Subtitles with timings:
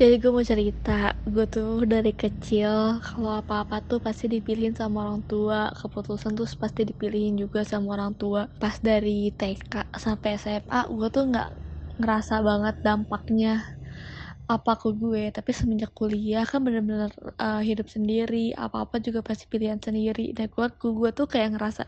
[0.00, 0.92] Jadi gue mau cerita,
[1.24, 6.84] gue tuh dari kecil kalau apa-apa tuh pasti dipilihin sama orang tua, keputusan tuh pasti
[6.90, 8.40] dipilihin juga sama orang tua.
[8.60, 9.72] Pas dari TK
[10.04, 11.48] sampai SMA, gue tuh nggak
[12.00, 13.48] ngerasa banget dampaknya
[14.54, 15.22] apa ke gue.
[15.36, 17.10] Tapi semenjak kuliah kan bener-bener
[17.40, 20.22] uh, hidup sendiri apa-apa juga pasti pilihan sendiri.
[20.36, 20.66] Dan gue
[21.00, 21.82] gue tuh kayak ngerasa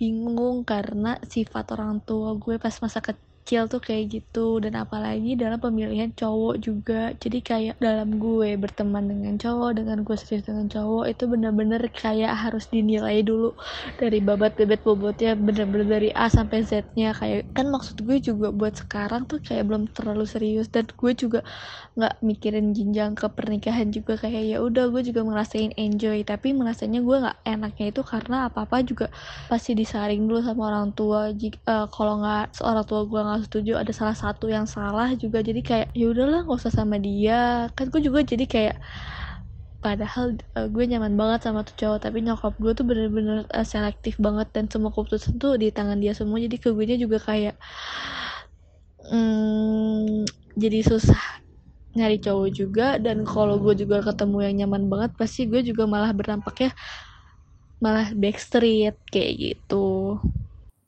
[0.00, 4.60] bingung karena sifat orang tua gue pas masa kecil kecil tuh kayak gitu.
[4.60, 7.10] Dan apalagi dalam pemilihan cowok juga.
[7.16, 12.30] Jadi kayak dalam gue berteman dengan cowok dengan gue serius dengan cowok itu bener-bener kayak
[12.36, 13.56] harus dinilai dulu
[13.96, 18.52] dari babat bebet bobotnya bener-bener dari A sampai Z nya kayak kan maksud gue juga
[18.52, 20.68] buat sekarang tuh kayak belum terlalu serius.
[20.68, 21.40] Dan gue juga
[21.98, 24.20] nggak mikirin jenjang ke pernikahan juga.
[24.20, 26.22] Kayak ya udah gue juga ngerasain enjoy.
[26.22, 29.06] Tapi merasanya gue nggak enaknya itu karena apa apa juga
[29.50, 31.32] pasti disaring dulu sama orang tua.
[31.66, 35.38] Uh, kalau nggak seorang tua gue nggak setuju ada salah satu yang salah juga.
[35.38, 37.70] Jadi kayak ya udahlah nggak usah sama dia.
[37.78, 38.76] Kan gue juga jadi kayak
[39.80, 44.20] padahal uh, gue nyaman banget sama tuh cowok tapi nyokap gue tuh bener-bener uh, selektif
[44.20, 46.42] banget dan semua keputusan tuh di tangan dia semua.
[46.42, 47.54] Jadi ke gue juga kayak
[49.06, 50.26] hmm,
[50.58, 51.22] jadi susah
[51.94, 52.98] nyari cowok juga.
[52.98, 56.74] Dan kalau gue juga ketemu yang nyaman banget pasti gue juga malah berdampaknya
[57.80, 60.20] malah backstreet kayak gitu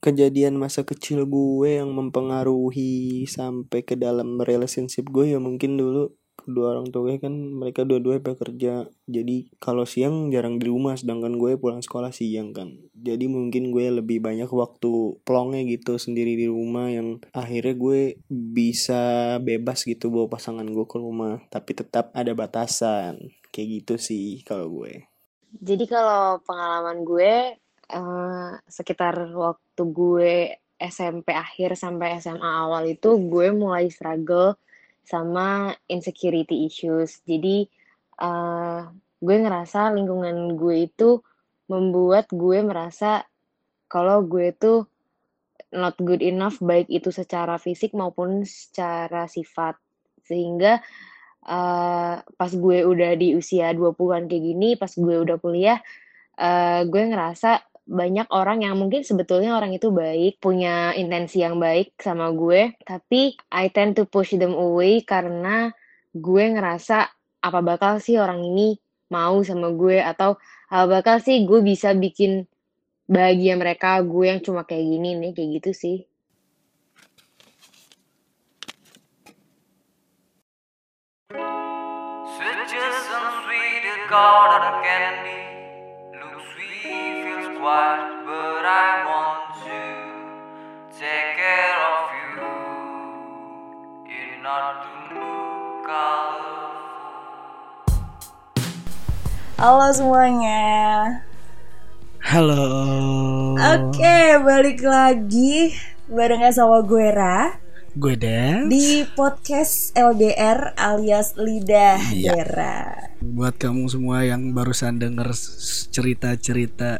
[0.02, 6.10] kejadian masa kecil gue yang mempengaruhi sampai ke dalam relationship gue ya mungkin dulu
[6.42, 8.74] kedua orang tua gue kan mereka dua-duanya bekerja.
[9.06, 12.82] Jadi kalau siang jarang di rumah sedangkan gue pulang sekolah siang kan.
[12.98, 19.36] Jadi mungkin gue lebih banyak waktu plongnya gitu sendiri di rumah yang akhirnya gue bisa
[19.38, 21.46] bebas gitu bawa pasangan gue ke rumah.
[21.46, 23.32] Tapi tetap ada batasan.
[23.54, 25.06] Kayak gitu sih kalau gue.
[25.62, 27.61] Jadi kalau pengalaman gue
[27.92, 30.34] uh, sekitar waktu gue
[30.82, 34.58] SMP akhir sampai SMA awal itu gue mulai struggle
[35.06, 37.22] sama insecurity issues.
[37.22, 37.70] Jadi
[38.18, 38.90] uh,
[39.22, 41.22] gue ngerasa lingkungan gue itu
[41.70, 43.22] membuat gue merasa
[43.86, 44.90] kalau gue tuh
[45.72, 49.78] not good enough baik itu secara fisik maupun secara sifat.
[50.26, 50.82] Sehingga
[51.46, 55.78] uh, pas gue udah di usia 20-an kayak gini, pas gue udah kuliah,
[56.38, 61.98] uh, gue ngerasa banyak orang yang mungkin sebetulnya orang itu baik, punya intensi yang baik
[61.98, 65.74] sama gue, tapi I tend to push them away karena
[66.14, 67.10] gue ngerasa
[67.42, 68.78] apa bakal sih orang ini
[69.10, 70.38] mau sama gue atau
[70.70, 72.46] apa bakal sih gue bisa bikin
[73.10, 75.98] bahagia mereka, gue yang cuma kayak gini nih, kayak gitu sih.
[84.82, 85.11] candy
[87.72, 89.80] quiet, but I want to
[90.92, 92.44] take care of you.
[94.04, 95.88] You're not to look
[99.56, 100.60] Halo semuanya.
[102.20, 102.68] Halo.
[103.56, 105.72] Oke, okay, balik lagi
[106.12, 107.61] barengan sama gue Ra.
[107.92, 112.32] Gue Dan Di podcast LDR alias Lidah iya.
[112.32, 115.30] Dera buat kamu semua yang barusan denger
[115.94, 116.98] cerita-cerita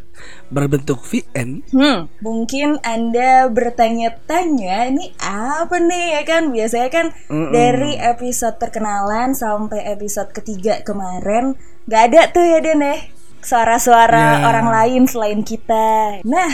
[0.54, 7.50] berbentuk VN hmm, mungkin anda bertanya-tanya ini apa nih ya kan biasanya kan mm -mm.
[7.50, 11.58] dari episode perkenalan sampai episode ketiga kemarin
[11.90, 12.96] nggak ada tuh ya Den ya
[13.42, 14.46] suara-suara yeah.
[14.46, 16.50] orang lain selain kita nah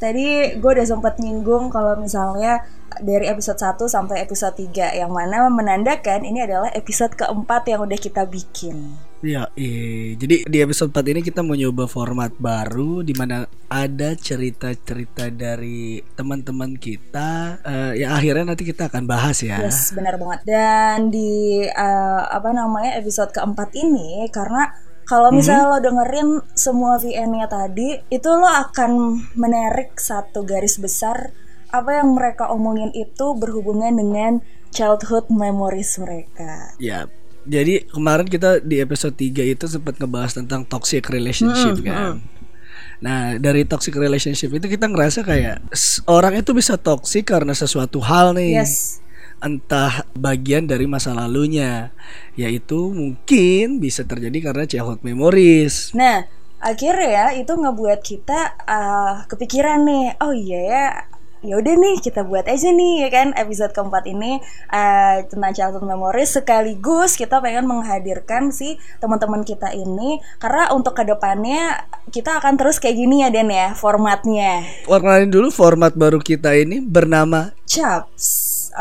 [0.00, 2.64] tadi gue udah sempat nyinggung kalau misalnya
[2.98, 7.98] dari episode 1 sampai episode 3 yang mana menandakan ini adalah episode keempat yang udah
[7.98, 8.98] kita bikin.
[9.20, 10.16] Ya, iya.
[10.16, 16.00] Jadi di episode 4 ini kita mau nyoba format baru di mana ada cerita-cerita dari
[16.16, 19.60] teman-teman kita uh, yang akhirnya nanti kita akan bahas ya.
[19.60, 20.40] Yes, benar banget.
[20.48, 24.72] Dan di uh, apa namanya episode keempat ini karena
[25.04, 25.36] kalau mhm.
[25.42, 25.82] misalnya mm -hmm.
[25.82, 31.34] lo dengerin semua VN-nya tadi, itu lo akan menarik satu garis besar
[31.70, 34.32] apa yang mereka omongin itu berhubungan dengan
[34.74, 36.74] childhood memories mereka.
[36.78, 37.06] Ya,
[37.46, 42.14] jadi kemarin kita di episode 3 itu sempat ngebahas tentang toxic relationship hmm, kan.
[43.00, 45.64] Nah, dari toxic relationship itu kita ngerasa kayak
[46.04, 48.60] orang itu bisa toxic karena sesuatu hal nih.
[48.60, 49.00] Yes.
[49.40, 51.96] Entah bagian dari masa lalunya,
[52.36, 55.96] yaitu mungkin bisa terjadi karena childhood memories.
[55.96, 56.28] Nah,
[56.60, 60.84] akhirnya ya itu ngebuat kita uh, kepikiran nih, oh iya ya
[61.40, 65.88] ya udah nih kita buat aja nih ya kan episode keempat ini uh, tentang childhood
[65.88, 72.60] memories sekaligus kita pengen menghadirkan si teman-teman kita ini karena untuk ke depannya kita akan
[72.60, 74.66] terus kayak gini ya Den ya formatnya.
[74.84, 78.26] Warnain dulu format baru kita ini bernama Chaps.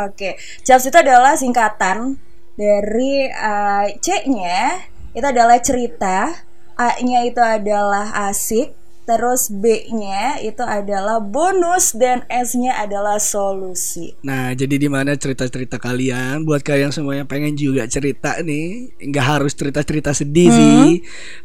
[0.06, 0.34] Oke, okay.
[0.66, 2.18] Chaps itu adalah singkatan
[2.60, 4.84] Dari uh, C-nya
[5.16, 6.28] itu adalah cerita,
[6.76, 8.76] A-nya itu adalah asik,
[9.10, 14.14] Terus B-nya itu adalah bonus dan S-nya adalah solusi.
[14.22, 19.26] Nah, jadi di mana cerita-cerita kalian buat kalian semua yang pengen juga cerita nih, nggak
[19.26, 20.58] harus cerita-cerita sedih hmm.
[20.62, 20.86] sih.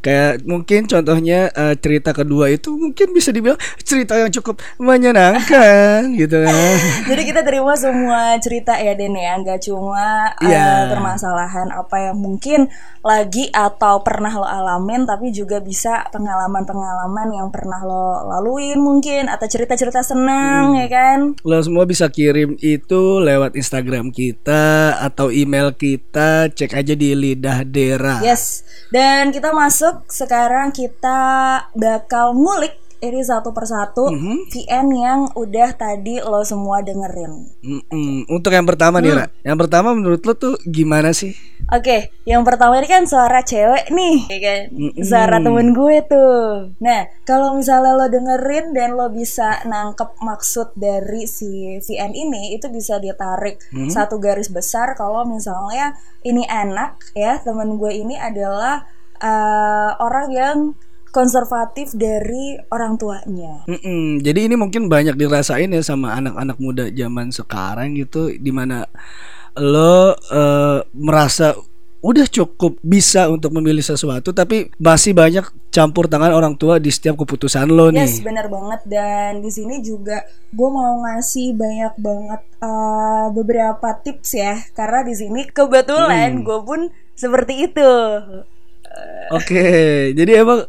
[0.05, 6.45] Kayak mungkin contohnya uh, cerita kedua itu mungkin bisa dibilang cerita yang cukup menyenangkan gitu.
[7.09, 10.93] jadi kita terima semua cerita ya Den ya, nggak cuma uh, yeah.
[10.93, 12.69] permasalahan apa yang mungkin
[13.01, 19.47] lagi atau pernah lo alamin tapi juga bisa pengalaman-pengalaman yang pernah lo laluin mungkin atau
[19.47, 20.81] cerita-cerita senang hmm.
[20.83, 21.19] ya kan?
[21.47, 27.63] Lo semua bisa kirim itu lewat Instagram kita atau email kita cek aja di lidah
[27.63, 28.19] dera.
[28.27, 28.67] Yes.
[28.91, 31.23] Dan kita masuk sekarang kita
[31.79, 34.37] bakal ngulik ini satu persatu mm -hmm.
[34.53, 37.33] VN yang udah tadi lo semua dengerin.
[37.65, 38.19] Mm -hmm.
[38.31, 39.19] Untuk yang pertama nih, mm.
[39.19, 39.27] Ra.
[39.43, 41.35] Yang pertama menurut lo tuh gimana sih?
[41.73, 44.61] Oke, okay, yang pertama ini kan suara cewek nih, ya kan?
[44.71, 45.03] Mm -hmm.
[45.03, 46.45] Suara temen gue tuh.
[46.79, 52.69] Nah, kalau misalnya lo dengerin dan lo bisa nangkep maksud dari si VN ini, itu
[52.69, 53.91] bisa ditarik mm -hmm.
[53.91, 58.85] satu garis besar kalau misalnya ini anak ya, temen gue ini adalah
[59.25, 60.59] uh, orang yang
[61.15, 63.63] konservatif dari orang tuanya.
[63.71, 64.19] Mm-mm.
[64.19, 68.91] Jadi ini mungkin banyak dirasain ya sama anak-anak muda zaman sekarang gitu, di mana
[69.55, 71.55] lo uh, merasa
[72.05, 77.17] udah cukup bisa untuk memilih sesuatu tapi masih banyak campur tangan orang tua di setiap
[77.17, 78.05] keputusan lo nih.
[78.05, 80.21] Yes, benar banget dan di sini juga
[80.53, 86.45] gue mau ngasih banyak banget uh, beberapa tips ya karena di sini kebetulan hmm.
[86.45, 86.81] gue pun
[87.17, 87.93] seperti itu.
[89.33, 90.69] Oke, okay, jadi emang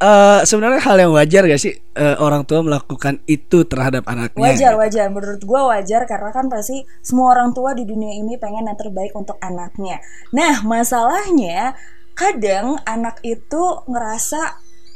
[0.00, 4.40] uh, sebenarnya hal yang wajar gak sih uh, orang tua melakukan itu terhadap anaknya?
[4.40, 5.06] Wajar, wajar.
[5.12, 9.12] Menurut gue wajar karena kan pasti semua orang tua di dunia ini pengen yang terbaik
[9.12, 10.00] untuk anaknya.
[10.32, 11.76] Nah, masalahnya
[12.16, 14.40] kadang anak itu ngerasa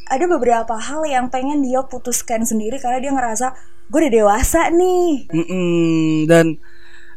[0.04, 3.56] ada beberapa hal yang pengen dia putuskan sendiri karena dia ngerasa
[3.88, 5.28] gue udah dewasa nih.
[5.32, 6.46] Mm -mm, dan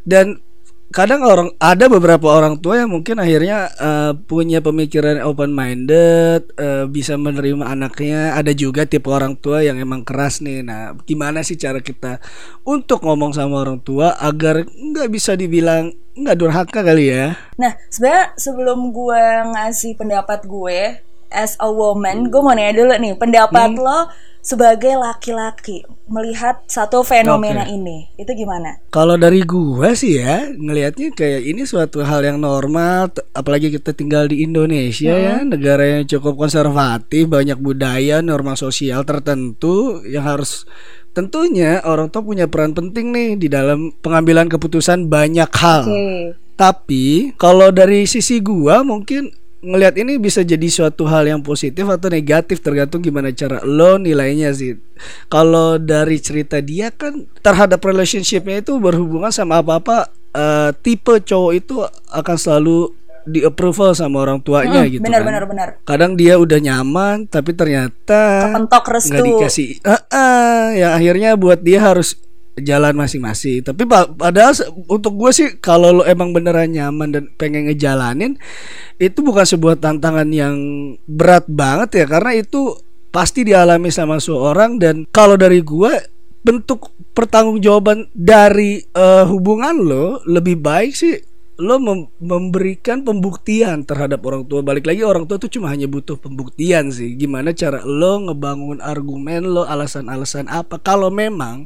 [0.08, 0.40] dan
[0.88, 6.88] kadang orang ada beberapa orang tua yang mungkin akhirnya uh, punya pemikiran open minded uh,
[6.88, 8.34] bisa menerima anaknya.
[8.40, 10.64] Ada juga tipe orang tua yang emang keras nih.
[10.64, 12.24] Nah gimana sih cara kita
[12.64, 17.36] untuk ngomong sama orang tua agar nggak bisa dibilang nggak durhaka kali ya?
[17.60, 19.24] Nah sebenarnya sebelum gue
[19.54, 23.84] ngasih pendapat gue as a woman gue mau nanya dulu nih pendapat hmm.
[23.84, 24.08] lo
[24.48, 27.76] sebagai laki-laki melihat satu fenomena okay.
[27.76, 28.80] ini itu gimana?
[28.96, 34.32] Kalau dari gua sih ya ngelihatnya kayak ini suatu hal yang normal apalagi kita tinggal
[34.32, 35.28] di Indonesia ya, hmm.
[35.28, 40.64] ya negara yang cukup konservatif banyak budaya norma sosial tertentu yang harus
[41.12, 45.84] tentunya orang tua punya peran penting nih di dalam pengambilan keputusan banyak hal.
[45.92, 46.40] Okay.
[46.56, 49.28] Tapi kalau dari sisi gua mungkin
[49.68, 54.56] ngelihat ini bisa jadi suatu hal yang positif atau negatif tergantung gimana cara lo nilainya
[54.56, 54.80] sih.
[55.28, 61.84] Kalau dari cerita dia kan terhadap relationshipnya itu berhubungan sama apa-apa uh, tipe cowok itu
[62.16, 62.96] akan selalu
[63.28, 65.28] di approval sama orang tuanya hmm, gitu benar, kan.
[65.28, 69.20] Benar benar Kadang dia udah nyaman tapi ternyata kepentok restu.
[69.20, 69.70] Gak dikasih.
[69.84, 72.16] Uh, uh, yang akhirnya buat dia harus
[72.62, 73.62] jalan masing-masing.
[73.62, 74.54] Tapi padahal
[74.90, 78.36] untuk gue sih kalau lo emang beneran nyaman dan pengen ngejalanin
[78.98, 80.56] itu bukan sebuah tantangan yang
[81.06, 82.78] berat banget ya karena itu
[83.14, 85.94] pasti dialami sama seorang dan kalau dari gue
[86.42, 91.18] bentuk pertanggungjawaban dari uh, hubungan lo lebih baik sih
[91.58, 94.62] lo mem memberikan pembuktian terhadap orang tua.
[94.62, 97.18] Balik lagi orang tua tuh cuma hanya butuh pembuktian sih.
[97.18, 100.78] Gimana cara lo ngebangun argumen lo alasan-alasan apa.
[100.78, 101.66] Kalau memang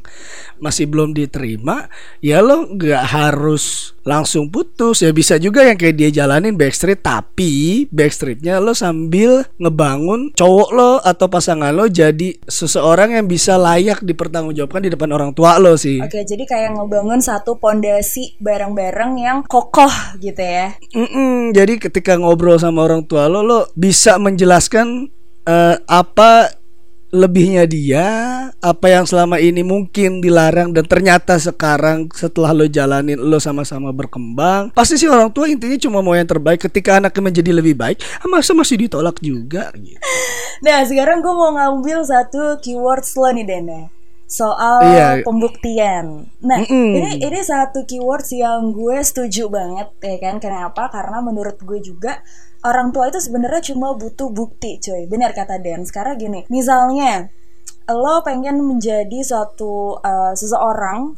[0.64, 1.92] masih belum diterima
[2.24, 5.04] ya lo nggak harus langsung putus.
[5.04, 10.92] Ya bisa juga yang kayak dia jalanin backstreet tapi backstreetnya lo sambil ngebangun cowok lo
[11.04, 16.00] atau pasangan lo jadi seseorang yang bisa layak dipertanggungjawabkan di depan orang tua lo sih.
[16.00, 19.81] Oke jadi kayak ngebangun satu pondasi bareng-bareng yang kokoh
[20.20, 20.76] gitu ya.
[20.92, 25.10] Mm-mm, jadi ketika ngobrol sama orang tua lo lo bisa menjelaskan
[25.48, 26.62] uh, apa
[27.12, 28.08] lebihnya dia
[28.64, 34.72] apa yang selama ini mungkin dilarang dan ternyata sekarang setelah lo jalanin lo sama-sama berkembang
[34.72, 36.64] pasti sih orang tua intinya cuma mau yang terbaik.
[36.64, 40.00] Ketika anaknya menjadi lebih baik ah, masa masih ditolak juga gitu.
[40.66, 44.01] nah sekarang gue mau ngambil satu keyword lo nih Dene
[44.32, 45.20] soal iya.
[45.28, 46.32] pembuktian.
[46.40, 46.92] Nah, mm -mm.
[46.96, 50.40] ini ini satu keywords yang gue setuju banget ya kan.
[50.40, 50.88] Kenapa?
[50.88, 52.24] Karena menurut gue juga
[52.64, 57.34] orang tua itu sebenarnya cuma butuh bukti coy benar kata Dan sekarang gini misalnya
[57.90, 61.18] lo pengen menjadi suatu uh, seseorang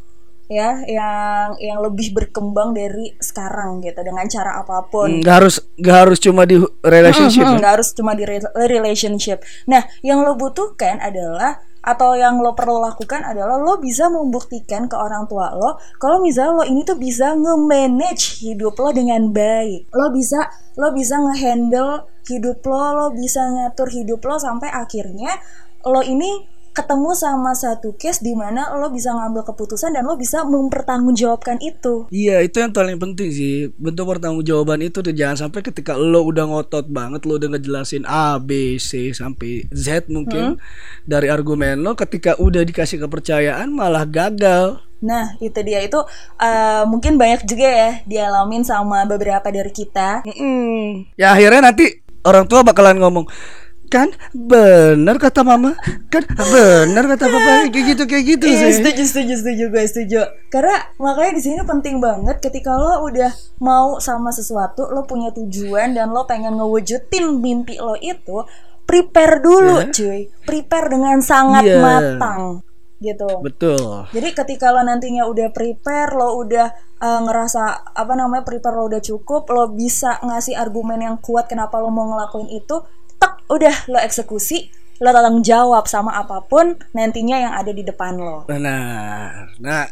[0.52, 5.24] ya yang yang lebih berkembang dari sekarang gitu dengan cara apa pun.
[5.24, 7.60] nggak harus nggak harus cuma di relationship Mm-mm, ya?
[7.64, 9.40] nggak harus cuma di re- relationship.
[9.66, 14.96] Nah, yang lo butuhkan adalah atau yang lo perlu lakukan adalah lo bisa membuktikan ke
[14.96, 19.92] orang tua lo kalau misalnya lo ini tuh bisa nge-manage hidup lo dengan baik.
[19.92, 20.48] Lo bisa
[20.80, 25.36] lo bisa nge-handle hidup lo, lo bisa ngatur hidup lo sampai akhirnya
[25.84, 30.42] lo ini ketemu sama satu case di mana lo bisa ngambil keputusan dan lo bisa
[30.44, 32.10] mempertanggungjawabkan itu.
[32.10, 36.50] Iya itu yang paling penting sih bentuk pertanggungjawaban itu tuh jangan sampai ketika lo udah
[36.50, 40.58] ngotot banget lo udah ngejelasin A B C sampai Z mungkin
[41.06, 44.82] dari argumen lo ketika udah dikasih kepercayaan malah gagal.
[45.04, 46.00] Nah, itu dia itu
[46.40, 50.24] eh, mungkin banyak juga ya dialamin sama beberapa dari kita.
[50.24, 51.12] Mm-mm.
[51.20, 53.28] Ya akhirnya nanti orang tua bakalan ngomong
[53.94, 55.78] kan bener kata mama
[56.10, 58.82] kan bener kata papa kayak gitu kayak gitu Iya, sih.
[58.82, 60.22] setuju, setuju, setuju, gue setuju.
[60.50, 63.30] Karena makanya di sini penting banget ketika lo udah
[63.62, 68.42] mau sama sesuatu, lo punya tujuan dan lo pengen ngewujudin mimpi lo itu,
[68.84, 70.26] prepare dulu, cuy.
[70.42, 71.78] Prepare dengan sangat Iya.
[71.80, 72.42] matang,
[72.98, 73.30] gitu.
[73.42, 74.10] Betul.
[74.10, 77.62] Jadi ketika lo nantinya udah prepare, lo udah uh, ngerasa
[77.94, 82.10] apa namanya prepare lo udah cukup, lo bisa ngasih argumen yang kuat kenapa lo mau
[82.10, 82.82] ngelakuin itu,
[83.24, 84.68] tek udah lo eksekusi,
[85.00, 88.44] lo tanggung jawab sama apa pun nantinya yang ada di depan lo.
[88.52, 89.88] Nah, nah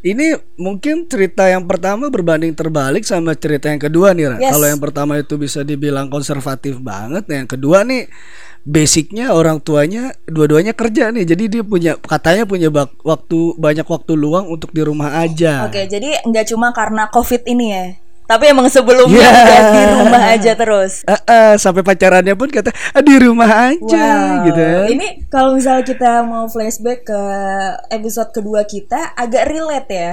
[0.00, 4.32] ini mungkin cerita yang pertama berbanding terbalik sama cerita yang kedua nih.
[4.32, 4.36] Ra.
[4.40, 4.52] Yes.
[4.56, 8.08] Kalau yang pertama itu bisa dibilang konservatif banget, nah yang kedua nih
[8.60, 14.12] basicnya orang tuanya dua-duanya kerja nih, jadi dia punya katanya punya bak- waktu banyak waktu
[14.16, 15.68] luang untuk di rumah aja.
[15.68, 17.84] Oke, jadi nggak cuma karena covid ini ya,
[18.30, 19.42] tapi emang sebelumnya Yeah.
[19.42, 21.02] udah di rumah aja terus.
[21.02, 24.06] Eh, eh, sampai pacarannya pun kata "Ah, di rumah aja
[24.38, 24.46] Wow.
[24.46, 24.60] gitu.
[24.62, 24.78] ya.
[24.86, 27.20] Ini kalau misalnya kita mau flashback ke
[27.90, 30.12] episode kedua kita agak relate ya.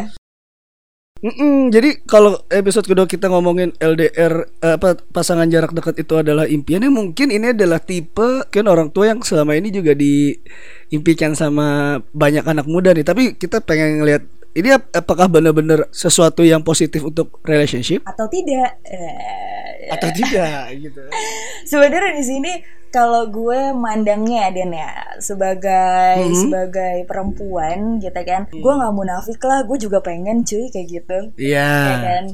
[1.17, 6.45] Mm-mm, jadi kalau episode kedua kita ngomongin LDR eh, apa pasangan jarak dekat itu adalah
[6.45, 12.45] impiannya mungkin ini adalah tipe kan orang tua yang selama ini juga diimpikan sama banyak
[12.45, 17.37] anak muda nih tapi kita pengen ngelihat ini ap- apakah benar-benar sesuatu yang positif untuk
[17.43, 18.81] relationship Atau tidak?
[18.81, 21.01] Eh, atau tidak gitu.
[21.69, 22.51] sebenarnya di sini
[22.87, 26.35] kalau gue mandangnya Dan ya sebagai Mhm.
[26.41, 31.17] sebagai perempuan gitu kan, gue nggak munafik lah, gue juga pengen cuy kayak gitu.
[31.37, 31.69] Iya.
[31.69, 32.25] ya kan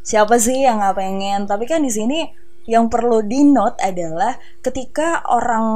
[0.00, 2.30] siapa sih yang nggak pengen tapi kan di sini
[2.66, 5.66] yang perlu di note adalah ketika orang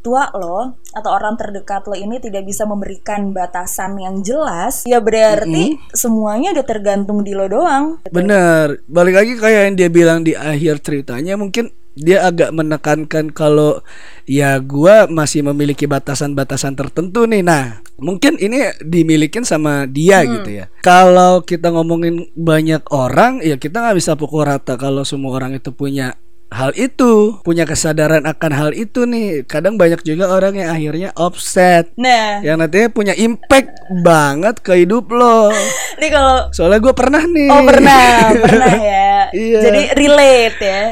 [0.00, 5.76] tua lo atau orang terdekat lo ini tidak bisa memberikan batasan yang jelas ya berarti
[5.92, 10.80] semuanya udah tergantung di lo doang Bener, balik lagi kayak yang dia bilang di akhir
[10.80, 13.82] ceritanya mungkin dia agak menekankan kalau
[14.24, 17.42] ya gua masih memiliki batasan-batasan tertentu nih.
[17.42, 20.70] Nah, mungkin ini dimilikin sama dia gitu ya.
[20.86, 25.74] Kalau kita ngomongin banyak orang, ya kita nggak bisa pukul rata kalau semua orang itu
[25.74, 26.14] punya
[26.48, 29.44] hal itu, punya kesadaran akan hal itu nih.
[29.44, 33.72] Kadang banyak juga orang yang akhirnya offset, nah yang nantinya punya impact
[34.04, 35.52] banget ke hidup lo.
[35.98, 37.50] ini kalau Soalnya gue pernah nih.
[37.52, 39.12] Oh pernah, pernah ya.
[39.34, 39.60] Iya.
[39.60, 40.84] Jadi relate ya.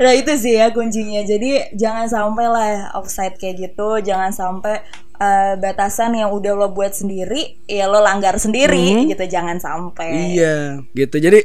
[0.00, 1.20] Nah itu sih ya kuncinya.
[1.22, 4.00] Jadi jangan sampai lah offside kayak gitu.
[4.00, 4.80] Jangan sampai
[5.18, 9.24] eh, batasan yang udah lo buat sendiri, ya lo langgar sendiri gitu.
[9.26, 10.08] Jangan sampai.
[10.10, 10.28] Hmm.
[10.34, 10.58] Iya,
[10.94, 11.16] gitu.
[11.18, 11.40] Jadi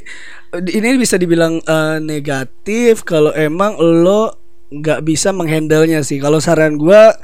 [0.74, 6.22] ini bisa dibilang eh, negatif kalau emang lo nggak bisa menghandlenya sih.
[6.22, 7.18] Kalau saran gua,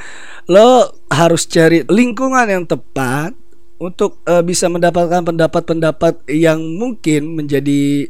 [0.50, 3.34] lo harus cari lingkungan yang tepat
[3.78, 8.10] untuk eh, bisa mendapatkan pendapat-pendapat yang mungkin menjadi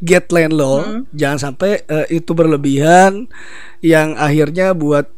[0.00, 1.04] guideline lo.
[1.14, 3.28] Jangan sampai eh, itu berlebihan
[3.80, 5.08] yang akhirnya buat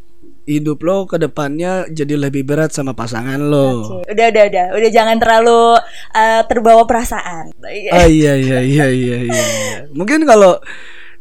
[0.58, 4.00] hidup lo ke depannya jadi lebih berat sama pasangan lo.
[4.02, 5.76] Oke, Udah, udah, udah, udah jangan terlalu
[6.12, 7.54] eh, terbawa perasaan.
[7.92, 9.44] Ah iya iya iya iya iya.
[9.94, 10.58] Mungkin kalau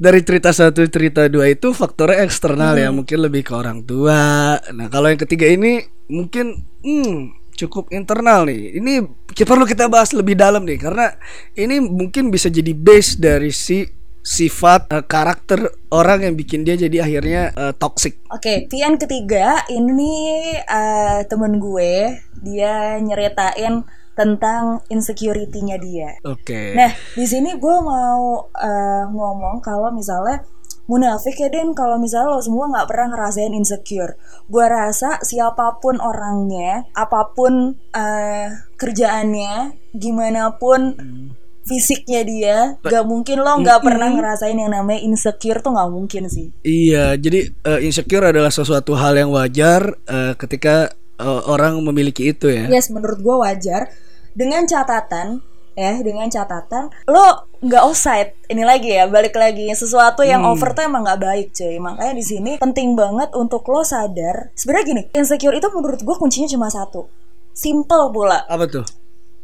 [0.02, 4.58] dari cerita satu cerita dua itu faktornya eksternal ya mungkin lebih ke orang tua.
[4.74, 8.82] Nah kalau yang ketiga ini mungkin hmm, cukup internal nih.
[8.82, 8.94] Ini
[9.46, 11.14] perlu kita bahas lebih dalam nih karena
[11.54, 17.06] ini mungkin bisa jadi base dari si sifat eh, karakter orang yang bikin dia jadi
[17.06, 18.22] akhirnya eh, toxic.
[18.30, 26.10] Oke, Tian ketiga ini eh, temen gue, dia nyeritain tentang insecurity-nya dia.
[26.28, 26.78] Oke.
[26.78, 30.46] Nah, di sini gue mau eh, ngomong kalau misalnya
[30.90, 34.20] munafik ya Den kalau misalnya lo semua nggak pernah ngerasain insecure.
[34.52, 41.00] Gue rasa siapa pun orangnya, apa pun eh, kerjaannya, gimana pun
[41.62, 46.50] fisiknya dia, gak mungkin lo nggak pernah ngerasain yang namanya insecure tuh nggak mungkin sih.
[46.62, 52.50] Iya, jadi eh, insecure adalah sesuatu hal yang wajar eh, ketika eh, orang memiliki itu
[52.50, 52.66] ya.
[52.68, 53.94] Yes, menurut gue wajar.
[54.32, 60.44] Dengan catatan ya dengan catatan lo nggak offside ini lagi ya balik lagi sesuatu yang
[60.44, 60.52] Hmm.
[60.52, 64.86] over tuh emang nggak baik cuy makanya di sini penting banget untuk lo sadar sebenarnya
[64.86, 67.08] gini insecure itu menurut gue kuncinya cuma satu
[67.56, 68.84] simple pula Apa tuh?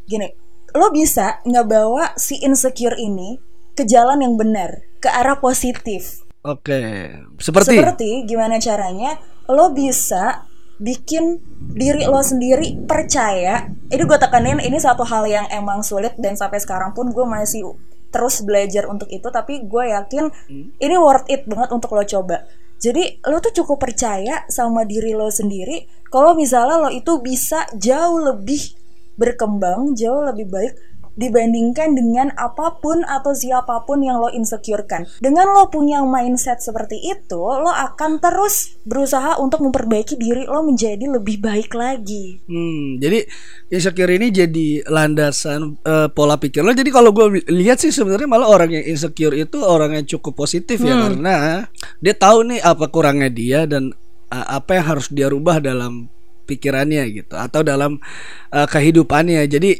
[0.03, 0.27] gini
[0.75, 3.39] lo bisa ngebawa si insecure ini
[3.77, 7.11] ke jalan yang benar ke arah positif Oke,
[7.43, 9.19] seperti, seperti gimana caranya
[9.51, 10.47] lo bisa
[10.79, 11.43] bikin
[11.75, 13.67] diri lo sendiri percaya.
[13.91, 17.75] Ini gue tekanin ini satu hal yang emang sulit dan sampai sekarang pun gue masih
[18.13, 19.27] terus belajar untuk itu.
[19.27, 20.31] Tapi gue yakin
[20.79, 22.47] ini worth it banget untuk lo coba.
[22.77, 25.89] Jadi lo tuh cukup percaya sama diri lo sendiri.
[26.07, 28.76] Kalau misalnya lo itu bisa jauh lebih
[29.17, 30.73] berkembang, jauh lebih baik
[31.17, 35.09] dibandingkan dengan apa pun atau siapa pun yang lo insecurekan.
[35.17, 41.09] Dengan lo punya mindset seperti itu, lo akan terus berusaha untuk memperbaiki diri lo menjadi
[41.09, 42.45] lebih baik lagi.
[42.45, 43.25] Hmm, jadi
[43.73, 46.71] insecure ini jadi landasan eh, pola pikir lo.
[46.71, 50.77] Jadi kalau gue lihat sih sebenarnya malah orang yang insecure itu orang yang cukup positif
[50.85, 51.65] ya karena
[51.97, 53.89] dia tahu nih apa kurangnya dia dan
[54.29, 56.13] eh, apa yang harus dia rubah dalam
[56.47, 57.99] pikirannya gitu atau dalam
[58.55, 59.43] eh, kehidupannya.
[59.51, 59.71] Jadi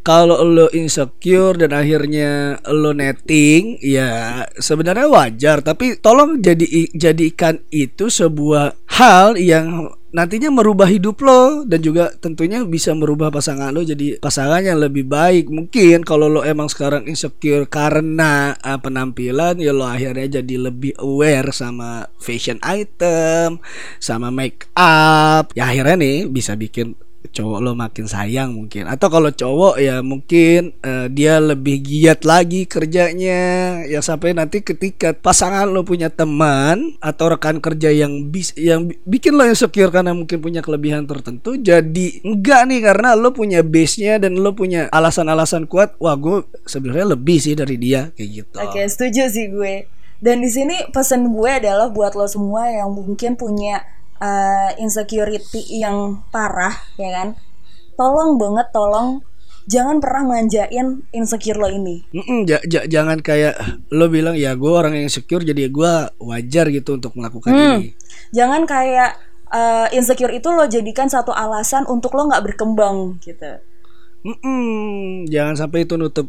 [0.00, 5.60] kalau lo insecure dan akhirnya lo netting, ya sebenarnya wajar.
[5.60, 6.64] Tapi tolong jadi
[6.96, 13.70] jadikan itu sebuah hal yang nantinya merubah hidup lo dan juga tentunya bisa merubah pasangan
[13.70, 15.52] lo jadi pasangan yang lebih baik.
[15.52, 21.52] Mungkin kalau lo emang sekarang insecure karena uh, penampilan, ya lo akhirnya jadi lebih aware
[21.54, 23.62] sama fashion item,
[24.02, 25.52] sama make up.
[25.54, 28.88] Ya akhirnya nih bisa bikin cowok lo makin sayang mungkin.
[28.88, 33.82] Atau kalau cowok ya mungkin eh, dia lebih giat lagi kerjanya.
[33.84, 39.00] Ya sampai nanti ketika pasangan lo punya teman atau rekan kerja yang bis yang bi-
[39.04, 44.00] bikin lo insecure karena mungkin punya kelebihan tertentu jadi enggak nih karena lo punya base
[44.00, 48.56] nya dan lo punya alasan-alasan kuat wah gue sebenarnya lebih sih dari dia kayak gitu.
[48.60, 49.86] Oke, setuju sih gue.
[50.20, 53.80] Dan di sini pesan gue adalah buat lo semua yang mungkin punya
[54.20, 57.28] uh, insecurity yang parah, ya kan?
[57.96, 59.20] Tolong banget, tolong
[59.68, 62.02] jangan pernah manjain insecure lo ini.
[62.10, 63.54] Mm-mm, ja- ja- jangan kayak
[63.92, 67.78] lo bilang ya gue orang yang insecure jadi gue wajar gitu untuk melakukan Hmm.
[67.78, 67.92] ini
[68.34, 69.14] Jangan kayak
[69.50, 73.60] uh, insecure itu lo jadikan satu alasan untuk lo nggak berkembang gitu.
[74.20, 76.28] Mm-mm, jangan sampai itu nutup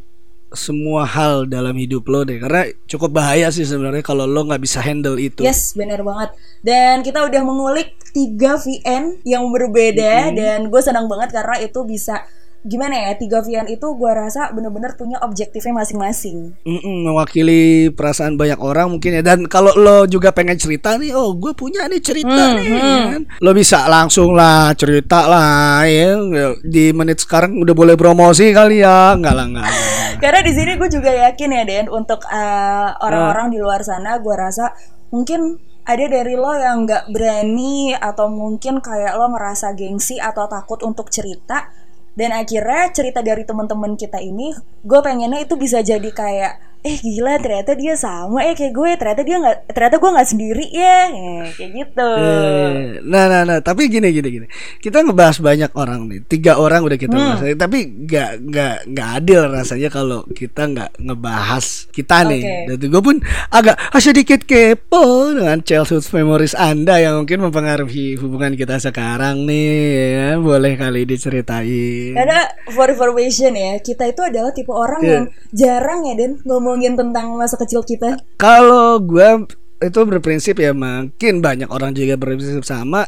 [0.52, 4.84] semua hal dalam hidup lo deh karena cukup bahaya sih sebenarnya kalau lo nggak bisa
[4.84, 5.42] handle itu.
[5.44, 6.36] Yes, benar banget.
[6.60, 12.28] Dan kita udah mengulik tiga VN yang berbeda dan gue senang banget karena itu bisa
[12.62, 16.54] gimana ya tiga VN itu gue rasa bener-bener punya objektifnya masing-masing.
[16.62, 21.34] Mm-mm, mewakili perasaan banyak orang mungkin ya dan kalau lo juga pengen cerita nih oh
[21.34, 23.22] gue punya nih cerita Hmm, nih kan.
[23.38, 26.22] lo bisa langsung lah cerita lah ya
[26.62, 29.70] di menit sekarang udah boleh promosi kali ya nggak lah nggak.
[30.22, 34.36] Karena di sini gue juga yakin ya Den untuk uh, orang-orang di luar sana gue
[34.38, 34.70] rasa
[35.10, 40.78] mungkin ada dari lo yang nggak berani atau mungkin kayak lo ngerasa gengsi atau takut
[40.86, 41.74] untuk cerita
[42.16, 44.52] dan akhirnya cerita dari teman-teman kita ini
[44.84, 49.22] gue pengennya itu bisa jadi kayak eh gila ternyata dia sama eh kayak gue ternyata
[49.22, 53.60] dia nggak ternyata gue nggak sendiri ya Eh, kayak gitu Eh, Nah, nah, nah.
[53.60, 54.48] Tapi gini, gini, gini.
[54.78, 56.20] Kita ngebahas banyak orang nih.
[56.26, 57.28] Tiga orang udah kita Hmm.
[57.36, 57.54] bahas.
[57.56, 62.42] Tapi nggak, nggak, nggak adil rasanya kalau kita nggak ngebahas kita nih.
[62.42, 62.78] Oke.
[62.78, 63.16] Dan gue pun
[63.50, 69.74] agak sedikit kepo dengan childhood memories Anda yang mungkin mempengaruhi hubungan kita sekarang nih.
[70.12, 72.14] Ya, boleh kali diceritain.
[72.14, 75.12] Karena for information ya, kita itu adalah tipe orang Iya.
[75.12, 76.34] yang jarang ya Den
[76.72, 78.16] ngomongin tentang masa kecil kita.
[78.40, 79.44] Kalau gue
[79.84, 83.04] itu berprinsip ya makin banyak orang juga berprinsip sama.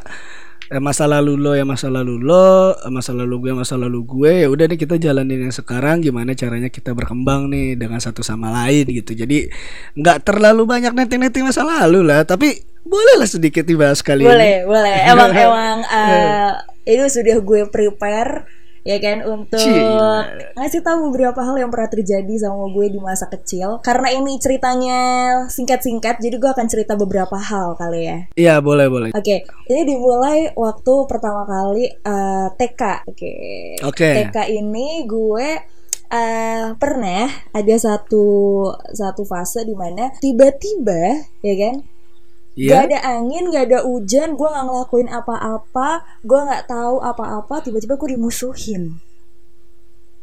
[0.68, 4.44] Eh, masa lalu lo ya masa lalu lo eh, masa lalu gue masa lalu gue.
[4.44, 6.04] Ya udah nih kita jalanin yang sekarang.
[6.04, 9.16] Gimana caranya kita berkembang nih dengan satu sama lain gitu.
[9.16, 9.48] Jadi
[9.96, 12.28] nggak terlalu banyak netting-netting masa lalu lah.
[12.28, 12.52] Tapi
[12.84, 14.68] bolehlah sedikit dibahas kali Boleh, ini.
[14.68, 14.96] boleh.
[15.08, 16.52] Emang emang uh,
[16.84, 18.44] itu sudah gue prepare
[18.84, 20.28] ya kan untuk Cila.
[20.60, 23.80] ngasih tahu beberapa hal yang pernah terjadi sama gue di masa kecil.
[23.80, 25.00] Karena ini ceritanya
[25.48, 28.18] singkat-singkat, jadi gue akan cerita beberapa hal kali ya.
[28.36, 33.08] iya boleh boleh Oke, ini dimulai waktu pertama kali uh, TK.
[33.08, 33.34] Oke.
[33.80, 34.08] Oke.
[34.28, 35.48] TK ini gue
[36.12, 38.26] uh, pernah ada satu
[38.92, 41.74] satu fase di mana tiba-tiba ya kan
[42.54, 45.88] iya Gak ada angin, gak ada hujan, gue gak ngelakuin apa-apa,
[46.22, 48.98] gue gak tahu apa-apa, tiba-tiba gue dimusuhin.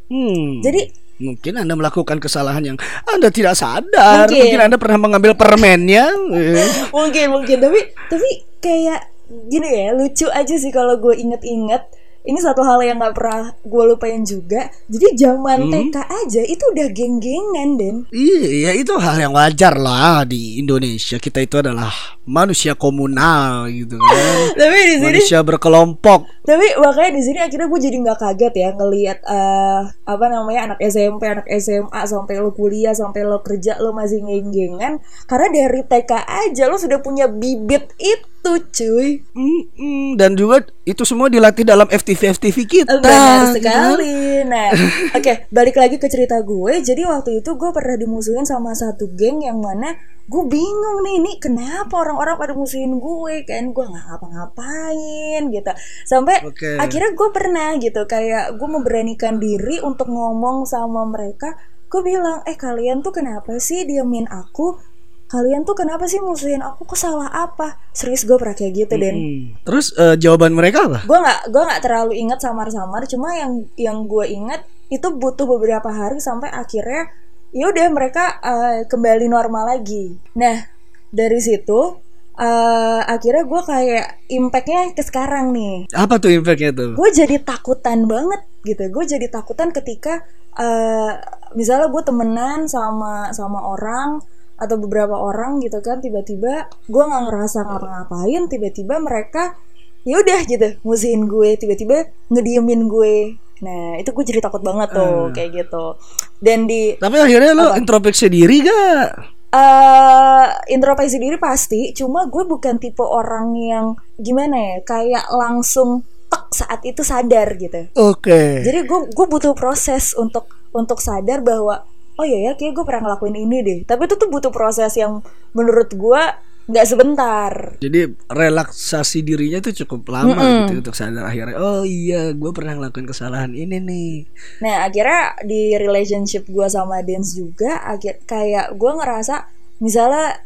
[0.08, 0.60] hmm.
[0.60, 0.80] Jadi
[1.18, 4.42] mungkin anda melakukan kesalahan yang anda tidak sadar Mungkin.
[4.42, 6.66] mungkin, anda pernah mengambil permennya Eh.
[6.96, 7.78] mungkin mungkin tapi
[8.10, 9.06] tapi kayak
[9.46, 11.86] gini ya lucu aja sih kalau gue inget-inget
[12.22, 14.70] ini satu hal yang nggak pernah gue lupain juga.
[14.86, 15.72] Jadi zaman Hmm.
[15.72, 17.96] TK aja itu udah geng-gengan Den.
[18.10, 21.18] Iya, itu hal yang wajar lah di Indonesia.
[21.18, 21.90] Kita itu adalah
[22.22, 24.36] manusia komunal gitu kan.
[24.60, 26.46] Tapi di sini manusia berkelompok.
[26.46, 30.78] Tapi makanya di sini akhirnya gue jadi nggak kaget ya ngelihat eh, apa namanya anak
[30.82, 36.12] SMP, anak SMA sampai lo kuliah, sampai lo kerja lo masih geng-gengan karena dari TK
[36.22, 39.22] aja lo sudah punya bibit itu, cuy.
[39.32, 42.98] Mm-mm, dan juga itu semua dilatih dalam FTV FTV kita.
[42.98, 44.42] Benar gitu sekali.
[44.42, 44.74] Nah,
[45.18, 46.82] oke, balik lagi ke cerita gue.
[46.82, 51.36] Jadi waktu itu gue pernah dimusuhin sama satu geng yang mana gue bingung nih, nih
[51.42, 53.70] kenapa orang-orang pada musuhin gue kan?
[53.70, 55.72] Gue nggak ngapa-ngapain gitu.
[56.06, 56.78] Sampai Oke.
[56.78, 61.54] akhirnya gue pernah gitu kayak gue memberanikan diri untuk ngomong sama mereka.
[61.92, 64.91] Gue bilang, eh kalian tuh kenapa sih diamin aku?
[65.32, 66.84] Kalian tuh kenapa sih musuhin aku?
[66.84, 67.80] Kesalah apa?
[67.96, 69.16] Serius gue pernah kayak gitu dan.
[69.64, 71.00] Terus eh, jawaban mereka apa?
[71.02, 74.60] gue nggak gue nggak terlalu ingat samar-samar cuma yang yang gue ingat
[74.92, 77.08] itu butuh beberapa hari sampai akhirnya
[77.52, 80.68] ya udah mereka eh, kembali normal lagi nah
[81.08, 81.96] dari situ
[82.36, 86.90] eh, akhirnya gue kayak impactnya ke sekarang nih Apa tuh impactnya tuh?
[86.92, 90.24] gue jadi takutan banget gitu gue jadi takutan ketika
[90.56, 91.12] eh,
[91.56, 94.20] misalnya gue temenan sama sama orang
[94.54, 99.54] atau beberapa orang gitu kan tiba-tiba gue nggak ngerasa ngapa-ngapain tiba-tiba mereka
[100.02, 101.96] ya udah gitu musuhin gue tiba-tiba
[102.28, 103.14] ngediemin gue
[103.62, 105.32] nah itu gue jadi takut banget tuh Hmm.
[105.32, 105.94] kayak gitu
[106.38, 109.06] dan di Tapi akhirnya lo introspeksi diri gak?
[109.52, 113.86] eh introspeksi diri pasti cuma gue bukan tipe orang yang
[114.16, 118.64] gimana ya kayak langsung tek saat itu sadar gitu Oke.
[118.64, 123.02] jadi gue gue butuh proses untuk untuk sadar bahwa oh iya ya kayak gue pernah
[123.08, 125.20] ngelakuin ini deh tapi itu tuh butuh proses yang
[125.52, 126.22] menurut gue
[126.62, 130.58] nggak sebentar Jadi relaksasi dirinya tuh cukup lama Mm-mm.
[130.62, 131.58] gitu untuk sadar akhirnya.
[131.58, 134.14] Oh iya, gue pernah ngelakuin kesalahan ini nih.
[134.62, 139.50] nah akhirnya di relationship gue sama dance juga akhir kayak gue ngerasa
[139.82, 140.38] misalnya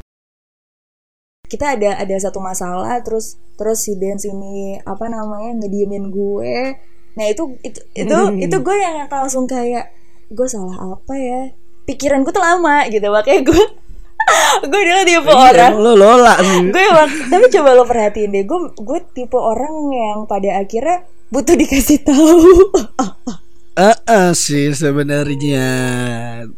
[1.47, 6.75] kita ada ada satu masalah terus terus si dance ini apa namanya ngediemin gue
[7.13, 8.41] nah itu itu itu Hmm.
[8.41, 9.93] itu gue yang langsung kayak
[10.31, 11.41] gue salah apa ya?
[11.87, 13.07] Pikiran gue tuh lama gitu.
[13.07, 13.63] Makanya gue
[14.67, 16.35] gue adalah tipe Iya, orang lo lola
[16.73, 21.55] gue emang tapi coba lo perhatiin deh gue gue tipe orang yang pada akhirnya butuh
[21.59, 22.47] dikasih tahu.
[23.77, 25.69] Eh, eh, sih sebenarnya.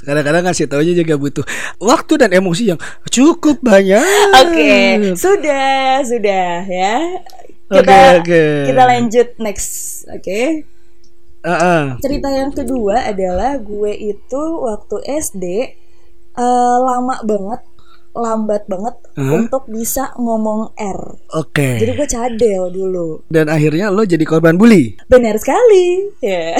[0.07, 1.43] Kadang-kadang ngasih taunya juga butuh
[1.83, 2.79] waktu dan emosi yang
[3.11, 3.99] cukup banyak.
[4.39, 4.71] oke
[5.19, 7.19] sudah sudah ya.
[7.67, 8.71] Kita oke.
[8.71, 10.63] kita lanjut next oke
[11.39, 11.83] Eh, eh.
[12.03, 15.43] cerita yang kedua adalah gue itu waktu SD
[16.35, 17.63] eh, lama banget
[18.11, 19.39] lambat banget Hah?
[19.39, 21.01] untuk bisa ngomong R
[21.37, 21.79] Oke.
[21.79, 24.97] jadi gue cadel dulu Dan akhirnya lo jadi korban bully.
[25.07, 26.09] Benar sekali.
[26.19, 26.57] Ya.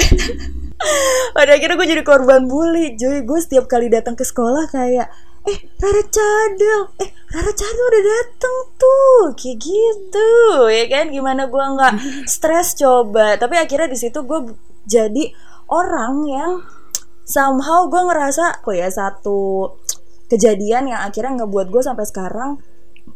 [1.36, 2.96] Pada akhirnya gue jadi korban bully.
[2.96, 5.10] Joy, gue setiap kali datang ke sekolah kayak,
[5.44, 10.30] eh Rara Cadel, eh Rara Cadel udah dateng tuh, kayak gitu,
[10.72, 11.06] ya kan?
[11.12, 11.94] Gimana gue nggak
[12.34, 13.36] stres coba.
[13.36, 15.32] Tapi akhirnya di situ gue jadi
[15.70, 16.52] orang yang
[17.26, 19.70] somehow gue ngerasa, kok ya satu
[20.26, 22.50] kejadian yang akhirnya ngebuat gue sampai sekarang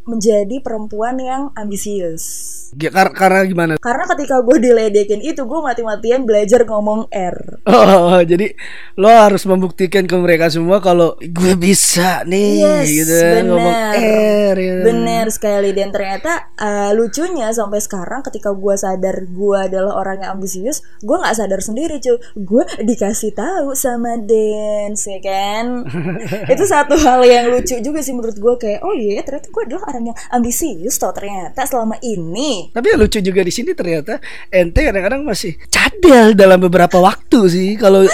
[0.07, 2.54] menjadi perempuan yang ambisius.
[2.73, 3.73] Kar- karena gimana?
[3.77, 7.61] Karena ketika gue diledekin itu gue mati-matian belajar ngomong R.
[7.67, 8.55] Oh, jadi
[8.95, 14.55] lo harus membuktikan ke mereka semua kalau gue bisa nih, Yes, gitu kan, ngomong bener.
[14.55, 14.57] R.
[14.57, 14.75] ya.
[14.87, 20.39] Bener sekali dan ternyata uh, lucunya sampai sekarang ketika gue sadar gue adalah orang yang
[20.39, 22.17] ambisius, gue nggak sadar sendiri cuy.
[22.39, 25.83] Gue dikasih tahu sama dance ya kan.
[26.53, 29.83] itu satu hal yang lucu juga sih menurut gue kayak oh iya ternyata gue adalah
[29.91, 32.54] orang yang ambisius tau ternyata selama ini.
[32.73, 34.19] Tapi yang lucu juga di sini ternyata
[34.51, 37.69] ente kadang-kadang masih cadel dalam beberapa waktu sih.
[37.79, 38.05] Kalau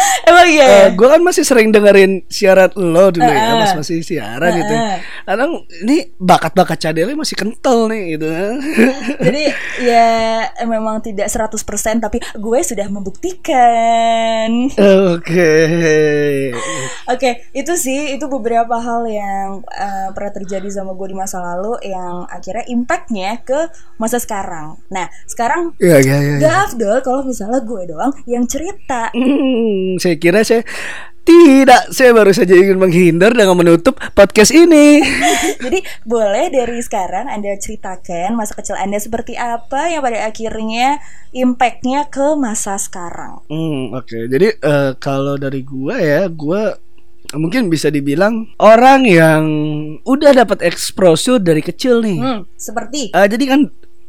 [0.30, 0.84] Emang iya ya?
[0.92, 3.58] gue kan masih sering dengerin siaran lo dulu ya, Eh, eh.
[3.58, 4.74] mas masih siaran gitu.
[4.74, 4.98] Eh, eh.
[5.24, 5.50] Kadang
[5.82, 8.28] ini bakat-bakat cadelnya masih kental nih gitu.
[9.26, 9.42] Jadi
[9.82, 10.08] ya
[10.64, 11.56] memang tidak 100%
[12.00, 14.48] tapi gue sudah membuktikan.
[15.10, 15.50] Oke.
[17.06, 21.76] Oke, itu sih itu beberapa hal yang eh, pernah terjadi sama gue di masa lalu
[21.82, 24.78] yang akhirnya impactnya ke masa sekarang.
[24.88, 26.34] Nah, sekarang Ya ya ya.
[26.36, 26.38] ya.
[26.40, 29.10] gak afdol kalau misalnya gue doang yang cerita.
[29.10, 30.62] Hmm, saya kira saya
[31.20, 35.04] tidak, saya baru saja ingin menghindar dengan menutup podcast ini.
[35.64, 40.98] Jadi boleh dari sekarang Anda ceritakan masa kecil Anda seperti apa yang pada akhirnya
[41.30, 43.44] impactnya ke masa sekarang.
[43.46, 44.26] Hmm, oke.
[44.26, 46.74] Jadi eh, kalau dari gua ya, gua
[47.36, 49.42] mungkin bisa dibilang orang yang
[50.02, 52.18] udah dapat exposure dari kecil nih.
[52.18, 53.60] Hmm, seperti Eh, jadi kan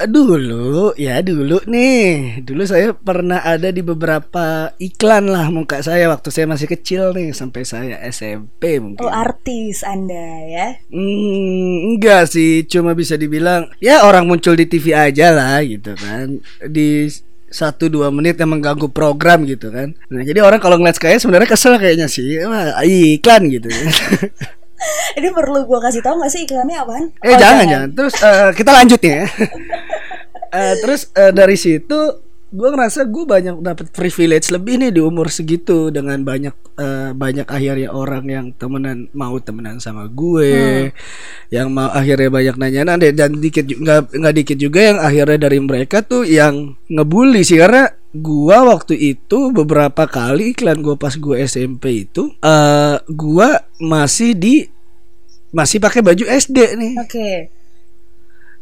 [0.08, 6.30] Dulu ya dulu nih Dulu saya pernah ada di beberapa iklan lah muka saya Waktu
[6.32, 12.68] saya masih kecil nih Sampai saya SMP mungkin Oh artis anda ya Hmm, enggak sih,
[12.68, 16.40] cuma bisa dibilang ya orang muncul di TV aja lah gitu kan.
[16.68, 17.08] Di
[17.52, 19.92] satu dua menit yang mengganggu program gitu kan.
[20.08, 23.68] Nah jadi orang kalau ngeliat saya sebenarnya kesel kayaknya sih, Wah, iklan gitu.
[25.18, 27.06] Ini perlu gua kasih tahu gak sih iklannya apaan?
[27.22, 27.90] eh Oh, jangan jangan.
[27.94, 29.22] Terus eh, kita lanjut ya.
[30.52, 31.96] Eh, terus eh, dari situ
[32.52, 37.48] gue ngerasa gue banyak dapat privilege lebih nih di umur segitu dengan banyak eh, banyak
[37.48, 40.92] akhirnya orang yang temenan mau temenan sama gue
[41.56, 45.60] yang mau akhirnya banyak nanya nanya dan dikit nggak nggak dikit juga yang akhirnya dari
[45.64, 51.36] mereka tuh yang ngebully sih karena gua waktu itu beberapa kali iklan gua pas gue
[51.48, 54.68] SMP itu eh gua masih di
[55.56, 57.32] masih pakai baju SD nih Oke.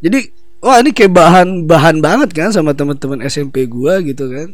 [0.05, 0.19] jadi
[0.61, 4.53] wah ini kayak bahan bahan banget kan sama teman-teman SMP gua gitu kan.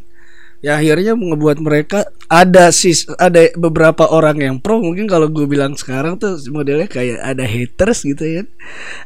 [0.65, 5.77] Ya akhirnya ngebuat mereka ada sis ada beberapa orang yang pro mungkin kalau gue bilang
[5.77, 8.43] sekarang tuh modelnya kayak ada haters gitu ya.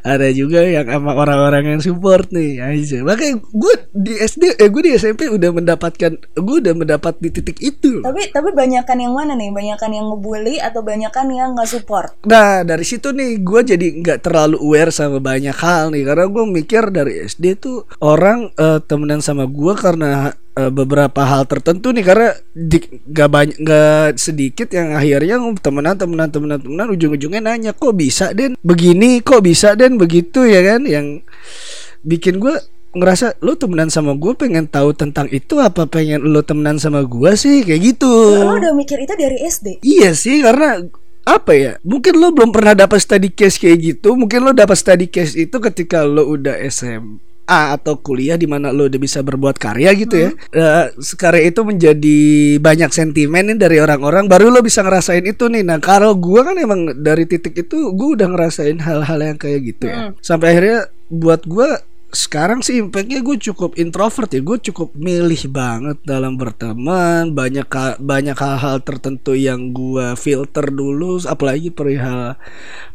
[0.08, 3.04] Ada juga yang sama orang-orang yang support nih aja.
[3.04, 7.60] Makanya gue di SD eh gue di SMP udah mendapatkan gue udah mendapat di titik
[7.60, 8.08] itu.
[8.08, 9.52] Tapi tapi banyakan yang mana nih?
[9.52, 12.16] Banyakan yang ngebully atau banyakan yang nggak support?
[12.24, 16.44] Nah dari situ nih gue jadi nggak terlalu aware sama banyak hal nih karena gue
[16.48, 22.04] mikir dari SD tuh orang eh, temenan sama gue karena eh, beberapa hal tertentu nih
[22.04, 27.96] karena di, gak banyak gak sedikit yang akhirnya temenan temenan temenan temenan ujung-ujungnya nanya kok
[27.96, 28.60] bisa den?
[28.60, 29.96] Begini kok bisa den?
[29.96, 30.84] Begitu ya kan?
[30.84, 31.24] Yang
[32.04, 35.88] bikin gue ngerasa lu temenan sama gue pengen tahu tentang itu apa?
[35.88, 37.64] Pengen lu temenan sama gue sih?
[37.64, 38.12] Kayak gitu.
[38.44, 39.80] Lo udah mikir itu dari SD?
[39.86, 40.84] Iya sih karena
[41.30, 41.72] apa ya?
[41.86, 44.18] Mungkin lo belum pernah dapat study case kayak gitu.
[44.18, 46.58] Mungkin lo dapat study case itu ketika lo udah
[47.50, 50.30] SMA atau kuliah di mana lo udah bisa berbuat karya gitu ya.
[50.54, 52.20] Eh, sekarang itu menjadi
[52.62, 55.66] banyak sentimen nih dari orang-orang baru lo bisa ngerasain itu nih.
[55.66, 59.90] Nah kalau gua kan emang dari titik itu gua udah ngerasain hal-hal yang kayak gitu
[59.90, 60.14] ya.
[60.22, 64.42] Sampai akhirnya buat gua sekarang sih impactnya gue cukup introvert ya.
[64.42, 67.38] Gue cukup milih banget dalam berteman.
[67.38, 67.70] Banyak
[68.02, 72.34] banyak hal-hal tertentu yang gue filter dulu apalagi perihal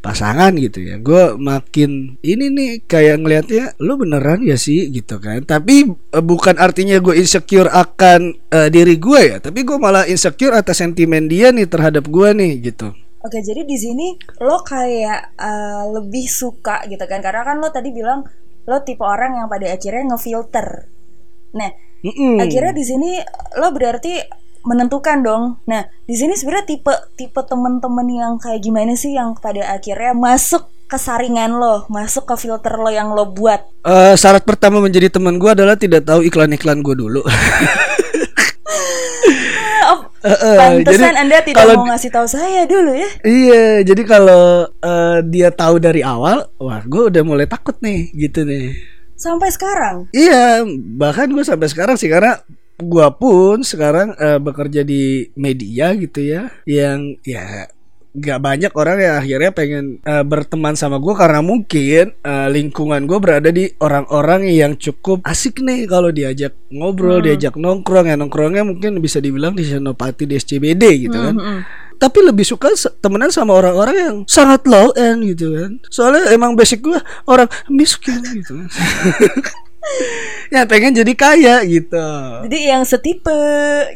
[0.02, 0.98] pasangan gitu ya.
[0.98, 4.90] Gue makin ini nih kayak ngelihatnya lu beneran ya sih?
[4.90, 5.46] gitu kan.
[5.46, 9.36] Tapi eh, bukan artinya gue insecure akan eh, diri gue ya.
[9.38, 12.90] Tapi gue malah insecure atas sentimen dia nih terhadap gue nih gitu.
[13.24, 17.24] Oke, jadi di sini lo kayak eh, lebih suka gitu kan?
[17.24, 18.20] Karena kan lo tadi bilang
[18.64, 20.88] lo tipe orang yang pada akhirnya ngefilter.
[21.54, 21.70] Nah,
[22.04, 22.40] Mm-mm.
[22.40, 23.10] akhirnya di sini
[23.60, 24.12] lo berarti
[24.64, 25.44] menentukan dong.
[25.68, 30.72] Nah, di sini sebenarnya tipe tipe temen-temen yang kayak gimana sih yang pada akhirnya masuk
[30.88, 33.60] ke saringan lo, masuk ke filter lo yang lo buat.
[33.84, 37.20] Eh, syarat pertama menjadi teman gue adalah tidak tahu iklan-iklan gue dulu.
[40.24, 43.10] Eh, pantesan jadi Anda tidak kalau mau ngasih tahu saya dulu ya.
[43.20, 48.48] Iya, jadi kalau eh, dia tahu dari awal, wah, gue udah mulai takut nih, gitu
[48.48, 48.72] nih.
[49.20, 50.08] Sampai sekarang.
[50.16, 50.64] Iya,
[50.96, 52.40] bahkan gue sampai sekarang sih karena
[52.80, 57.68] gue pun sekarang eh, bekerja di media gitu ya, yang ya
[58.14, 63.18] gak banyak orang yang akhirnya pengen eh, berteman sama gue karena mungkin eh, lingkungan gue
[63.18, 68.06] berada di orang-orang yang cukup asik nih kalau diajak ngobrol, diajak nongkrong.
[68.06, 71.34] Ya nongkrongnya mungkin bisa dibilang di Senopati di SCBD gitu kan.
[71.34, 71.60] Mm-mm.
[71.94, 75.78] tapi lebih suka temenan sama orang-orang yang sangat low end gitu kan.
[75.88, 78.68] Soalnya emang basic gue orang miskin gitu kan.
[80.48, 82.08] Ya pengen jadi kaya gitu.
[82.48, 83.36] Jadi yang setipe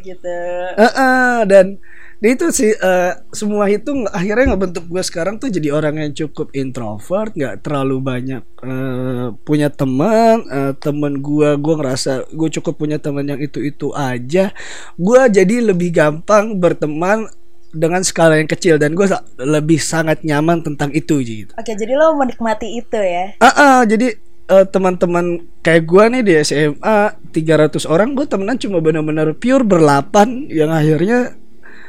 [0.04, 0.36] gitu.
[0.76, 1.80] Heeh, dan
[2.18, 6.50] dia itu sih eh, semua itu akhirnya ngebentuk gue sekarang tuh jadi orang yang cukup
[6.50, 12.98] introvert nggak terlalu banyak eh, punya teman eh, temen gue gue ngerasa gue cukup punya
[12.98, 14.50] teman yang itu itu aja
[14.98, 17.30] gue jadi lebih gampang berteman
[17.68, 21.94] dengan skala yang kecil dan gue sa- lebih sangat nyaman tentang itu gitu Oke, jadi
[21.94, 23.36] lo menikmati itu ya.
[23.38, 24.16] Ah, ah, jadi
[24.48, 26.98] eh, teman-teman kayak gua nih di SMA
[27.30, 31.36] 300 orang gue temenan cuma benar-benar pure berlapan yang akhirnya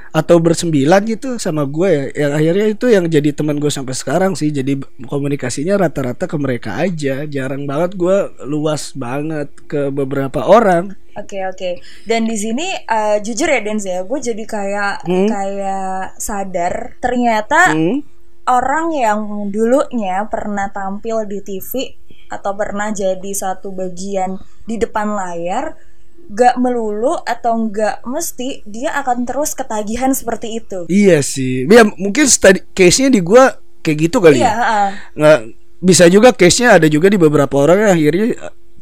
[0.09, 4.33] atau bersembilan gitu sama gue ya yang akhirnya itu yang jadi teman gue sampai sekarang
[4.33, 8.17] sih jadi komunikasinya rata-rata ke mereka aja jarang banget gue
[8.49, 11.83] luas banget ke beberapa orang Oke oke.
[12.07, 15.27] Dan di sini eh, jujur ya Denz ya, gue jadi kayak Hmm.
[15.27, 18.07] kayak sadar ternyata Hmm.
[18.47, 19.19] orang yang
[19.51, 21.91] dulunya pernah tampil di TV
[22.31, 25.75] atau pernah jadi satu bagian di depan layar
[26.29, 30.85] gak melulu atau gak mesti dia akan terus ketagihan seperti itu.
[30.85, 34.87] iya sih ya mungkin study case nya di gua kayak gitu kali Iya, ya heeh.
[35.17, 35.39] nggak
[35.79, 38.25] bisa juga case nya ada juga di beberapa orang yang akhirnya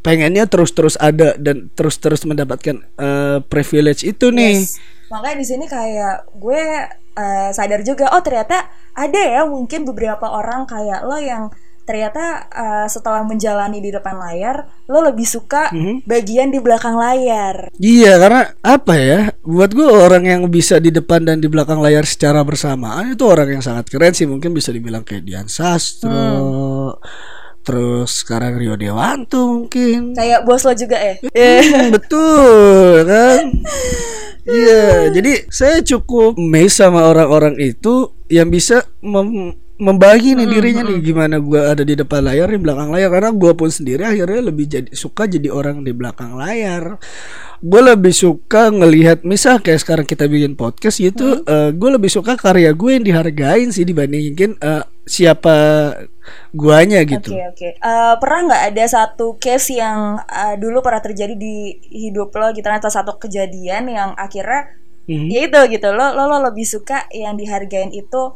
[0.02, 4.64] pengennya terus-terus ada dan terus-terus mendapatkan eh, privilege itu nih.
[4.64, 4.80] Yes.
[5.08, 6.62] Makanya di sini kayak gue
[7.16, 11.48] eh, sadar juga oh ternyata ada ya mungkin beberapa orang kayak lo yang
[11.88, 16.04] ternyata eh, setelah menjalani di depan layar lo lebih suka Mhm.
[16.04, 17.72] bagian di belakang layar.
[17.74, 22.04] Iya karena apa ya buat gue orang yang bisa di depan dan di belakang layar
[22.04, 27.00] secara bersamaan itu orang yang sangat keren sih mungkin bisa dibilang kayak Dian Sastro
[27.62, 31.16] terus sekarang Rio Dewanto mungkin Kayak bos lo juga ya.
[31.20, 33.44] Hmm, betul kan
[34.48, 41.00] Iya jadi saya cukup amazed sama orang-orang itu yang bisa mem- membagi nih dirinya nih
[41.02, 43.10] gimana gua ada di depan layar di belakang layar.
[43.14, 46.98] Karena gua pun sendiri akhirnya lebih jadi suka jadi orang di belakang layar.
[47.58, 51.42] Gue lebih suka ngelihat misal kayak sekarang kita bikin podcast gitu
[51.74, 55.56] gue lebih suka karya gue yang dihargain sih dibandingin eh, siapa
[56.54, 57.34] guanya gitu.
[57.34, 57.42] Oke.
[57.58, 57.70] Oke.
[57.80, 62.68] Eh, pernah nggak ada satu case yang eh, dulu pernah terjadi di hidup lo gitu
[62.68, 65.32] atau satu kejadian yang akhirnya Mhm.
[65.32, 68.36] ya itu gitu lo, lo lo lebih suka yang dihargain itu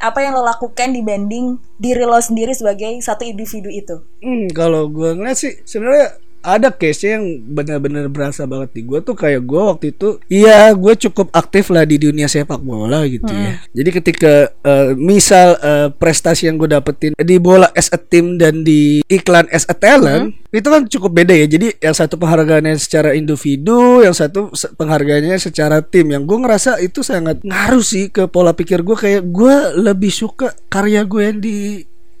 [0.00, 4.00] apa yang lo lakukan dibanding diri lo sendiri sebagai satu individu itu.
[4.24, 7.22] Hmm, kalau gue ngeliat sih sebenarnya ada case yang
[7.52, 11.84] benar-benar berasa banget di gue tuh kayak gue waktu itu iya gue cukup aktif lah
[11.84, 13.60] di dunia sepak bola gitu ya.
[13.76, 18.64] Jadi ketika eh, misal eh, prestasi yang gue dapetin di bola as a team dan
[18.64, 21.46] di iklan as a talent itu kan cukup beda ya.
[21.46, 26.10] Jadi yang satu penghargaannya secara individu yang satu penghargaannya secara tim.
[26.10, 30.56] Yang gue ngerasa itu sangat ngaruh sih ke pola pikir gue kayak gue lebih suka
[30.72, 31.56] karya gue yang di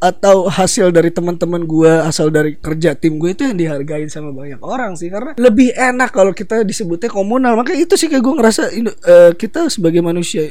[0.00, 4.58] atau hasil dari teman-teman gue asal dari kerja tim gue itu yang dihargain sama banyak
[4.64, 5.12] orang sih.
[5.12, 7.52] Karena lebih enak kalau kita disebutnya komunal.
[7.60, 10.48] Makanya itu sih kayak gue ngerasa eh, kita sebagai manusia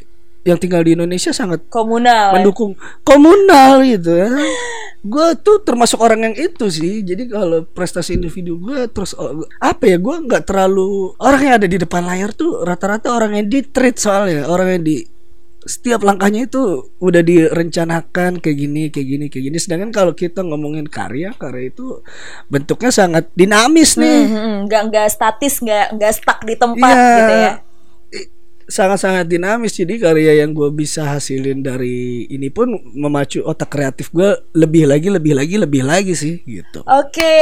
[0.48, 2.40] yang tinggal di Indonesia sangat Komunal.
[2.40, 2.78] mendukung.
[3.04, 4.32] Komunal gitu ya.
[5.00, 7.04] Gue tuh termasuk orang yang itu sih.
[7.04, 11.68] Jadi kalau prestasi individu gue terus oh, apa ya gue nggak terlalu orang yang ada
[11.68, 14.48] di depan layar tuh rata-rata orang yang di treat soalnya.
[14.48, 15.19] Orang yang di
[15.62, 16.62] setiap langkahnya itu
[16.98, 22.00] udah direncanakan kayak gini kayak gini kayak gini sedangkan kalau kita ngomongin karya karya itu
[22.46, 27.16] bentuknya sangat dinamis nih Hmm, hmm, nggak nggak statis nggak nggak stuck di tempat Iya.
[27.16, 27.54] gitu ya.
[28.66, 34.30] Sangat-sangat dinamis jadi karya yang gue bisa hasilin dari ini pun memacu otak kreatif gue
[34.54, 37.36] lebih lagi lebih lagi lebih lagi sih gitu Oke,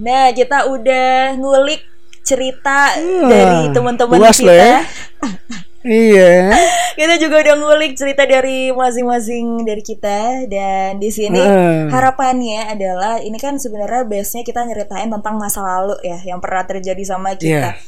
[0.00, 1.84] nah kita udah ngulik
[2.20, 4.48] cerita Wah, dari teman-teman kita.
[4.50, 4.80] ya.
[5.84, 6.52] iya
[7.00, 11.88] kita juga udah ngulik cerita dari masing-masing dari kita dan di sini Heeh.
[11.88, 17.00] harapannya adalah ini kan sebenarnya base-nya kita nyeritain tentang masa lalu ya yang pernah terjadi
[17.08, 17.72] sama kita.
[17.72, 17.80] Iya.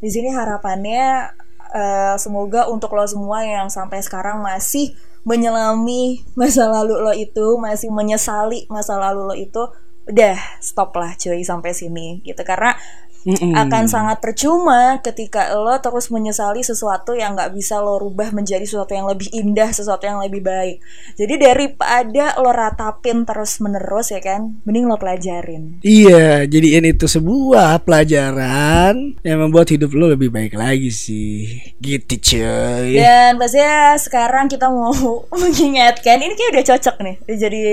[0.00, 1.28] Di sini harapannya
[1.76, 4.96] eh, semoga untuk lo semua yang sampai sekarang masih
[5.28, 9.62] menyelami masa lalu lo itu, masih menyesali masa lalu lo itu,
[10.08, 12.76] udah stop lah cuy sampai sini gitu karena
[13.24, 13.56] Mm-mm.
[13.56, 18.92] akan sangat percuma ketika lo terus menyesali sesuatu yang nggak bisa lo rubah menjadi sesuatu
[18.92, 20.84] yang lebih indah, sesuatu yang lebih baik.
[21.16, 25.80] Jadi daripada lo ratapin terus menerus ya kan, mending lo pelajarin.
[25.80, 31.48] Iya, jadiin itu sebuah pelajaran yang membuat hidup lo lebih baik lagi sih.
[31.80, 33.00] Gitu cuy.
[33.00, 34.92] Dan pastinya sekarang kita mau
[35.40, 37.64] mengingatkan, ini kayak udah cocok nih, jadi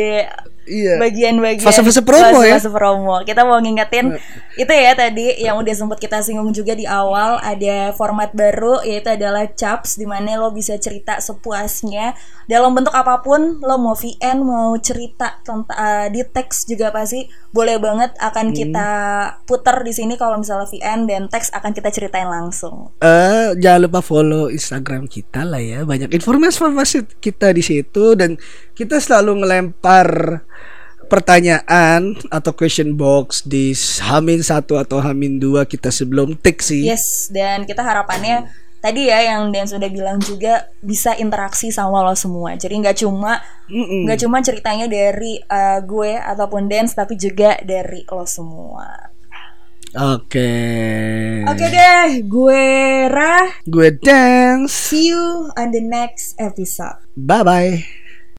[0.70, 1.02] Iya.
[1.02, 2.58] bagian-bagian Fase-fase promo ya.
[2.58, 3.18] fase promo.
[3.26, 4.14] Kita mau ngingetin
[4.60, 9.16] itu ya tadi yang udah sempat kita singgung juga di awal ada format baru yaitu
[9.16, 12.14] adalah caps di mana lo bisa cerita sepuasnya
[12.46, 17.26] dalam bentuk apa pun lo mau VN mau cerita tentang eh, di teks juga pasti
[17.52, 18.90] boleh banget akan kita
[19.44, 22.92] putar di sini kalau misalnya VN dan teks akan kita ceritain langsung.
[23.04, 25.84] Eh, jangan lupa follow Instagram kita lah ya.
[25.84, 28.40] Banyak informasi-informasi kita di situ dan
[28.82, 30.42] kita selalu ngelempar
[31.06, 36.88] pertanyaan atau question box di Hamin satu atau Hamin dua kita sebelum take sih.
[36.90, 38.50] Yes, dan kita harapannya
[38.82, 42.58] tadi ya yang Dan sudah bilang juga bisa interaksi sama lo semua.
[42.58, 43.38] Jadi nggak cuma
[43.70, 49.12] nggak cuma ceritanya dari uh, gue ataupun Dance tapi juga dari lo semua.
[49.92, 50.56] Oke.
[51.52, 52.64] Oke deh, gue
[53.12, 53.52] Ra.
[53.68, 54.72] Gue dance.
[54.72, 57.04] See you on the next episode.
[57.20, 58.01] Bye bye.